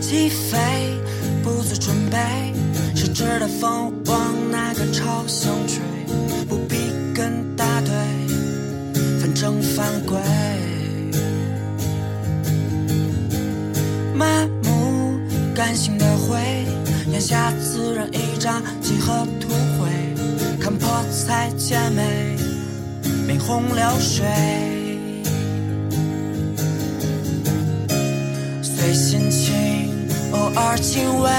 [0.00, 0.58] 起飞，
[1.42, 2.18] 不做准备，
[2.96, 5.80] 失之的风往哪个朝向吹？
[6.48, 6.76] 不必
[7.14, 7.92] 跟大队，
[9.20, 10.18] 反正犯规，
[14.14, 14.26] 麻
[14.64, 15.16] 木
[15.54, 16.36] 感性的回。
[17.20, 19.90] 眼下自然一张几何图绘，
[20.58, 22.34] 看破才见美，
[23.28, 24.26] 明洪流水。
[28.62, 31.30] 随心情，偶尔轻微，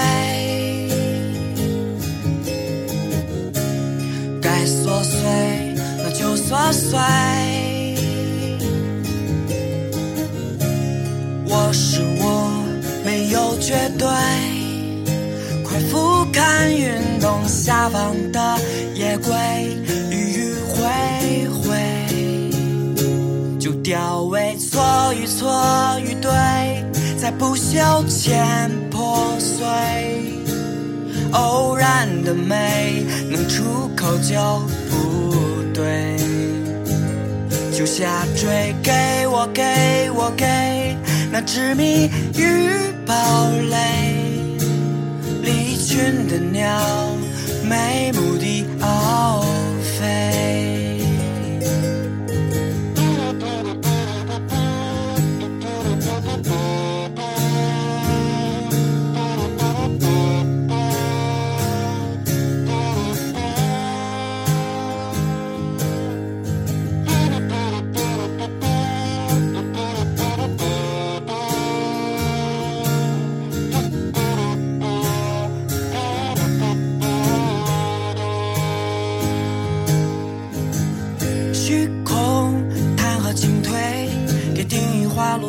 [17.72, 18.58] 动下方的
[18.96, 19.32] 夜鬼，
[20.12, 21.70] 迂迂回回，
[23.58, 25.50] 就掉尾错与错
[26.04, 26.30] 与对。
[27.18, 29.66] 在不朽前破碎，
[31.32, 33.64] 偶然的美能出
[33.96, 34.36] 口就
[34.90, 36.18] 不对。
[37.72, 38.92] 就下坠，给
[39.28, 40.46] 我给我给
[41.32, 42.70] 那执迷与
[43.06, 43.16] 堡
[43.70, 43.78] 垒，
[45.42, 46.70] 离群的鸟
[47.72, 48.31] 没目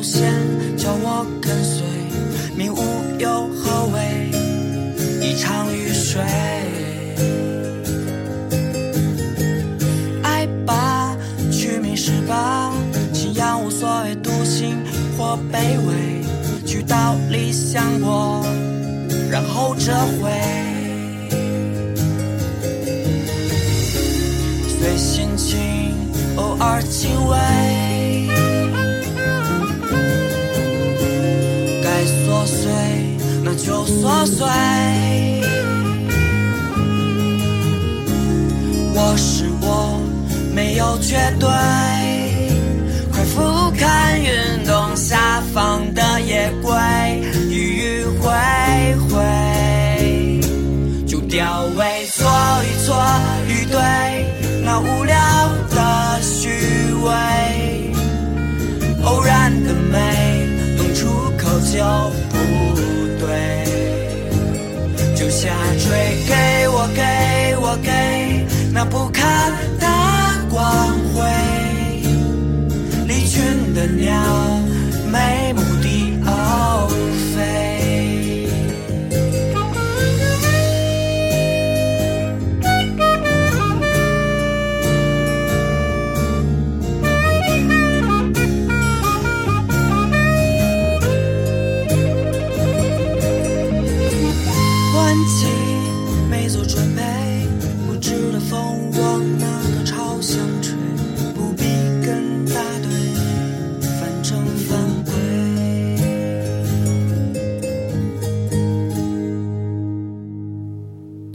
[0.02, 1.84] 义画路线，叫我跟随。
[2.56, 2.76] 迷雾
[3.18, 4.30] 有何为？
[5.20, 6.20] 一场雨水。
[10.22, 11.16] 爱吧，
[11.52, 12.72] 去迷失吧，
[13.12, 14.76] 信仰无所谓，独行
[15.16, 18.44] 或卑微，去到理想国，
[19.30, 20.30] 然后折回。
[24.80, 25.94] 随心情，
[26.36, 27.36] 偶尔轻微，
[33.87, 34.47] 琐碎。
[38.94, 40.00] 我是我，
[40.54, 42.01] 没有绝对。
[65.32, 65.48] 下
[65.78, 65.88] 坠，
[66.28, 67.91] 给我给我给
[68.70, 69.50] 那不堪
[69.81, 69.87] 的
[70.50, 70.60] 光
[71.15, 71.25] 辉，
[73.06, 74.12] 离群的鸟
[75.10, 75.19] 没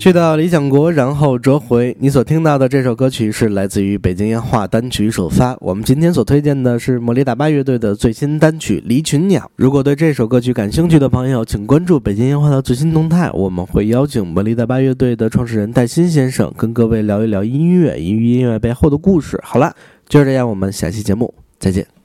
[0.08, 1.94] 去到理想国，然后折回。
[2.00, 5.54] 你所听到的这首歌曲是来自于北京烟花单曲首发。
[5.60, 9.42] 我们今天所推荐的是魔力大巴乐队的最新单曲《离群鸟》。
[9.58, 19.38] 如果对这首歌曲感兴趣的朋友，请关注北京烟花的最新动态，我们会邀请魔力大巴乐队的创始人戴鑫先生跟各位聊一聊音乐以及音乐背后的故事。
[19.44, 19.76] 好了，
[20.08, 21.97] 就这样，我们下期节目再见。